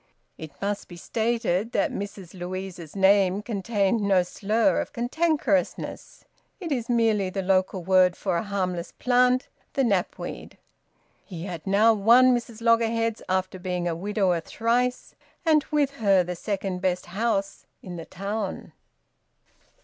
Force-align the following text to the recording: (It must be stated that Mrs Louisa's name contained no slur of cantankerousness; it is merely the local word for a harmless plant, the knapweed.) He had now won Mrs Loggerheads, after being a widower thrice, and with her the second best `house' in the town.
(It 0.35 0.59
must 0.59 0.87
be 0.87 0.95
stated 0.97 1.73
that 1.73 1.91
Mrs 1.91 2.33
Louisa's 2.33 2.95
name 2.95 3.43
contained 3.43 4.01
no 4.01 4.23
slur 4.23 4.81
of 4.81 4.93
cantankerousness; 4.93 6.25
it 6.59 6.71
is 6.71 6.89
merely 6.89 7.29
the 7.29 7.43
local 7.43 7.83
word 7.83 8.15
for 8.15 8.35
a 8.35 8.41
harmless 8.41 8.93
plant, 8.93 9.47
the 9.73 9.83
knapweed.) 9.83 10.57
He 11.23 11.43
had 11.43 11.67
now 11.67 11.93
won 11.93 12.35
Mrs 12.35 12.61
Loggerheads, 12.63 13.21
after 13.29 13.59
being 13.59 13.87
a 13.87 13.95
widower 13.95 14.39
thrice, 14.39 15.13
and 15.45 15.63
with 15.69 15.91
her 15.91 16.23
the 16.23 16.35
second 16.35 16.81
best 16.81 17.05
`house' 17.05 17.65
in 17.83 17.97
the 17.97 18.05
town. 18.07 18.71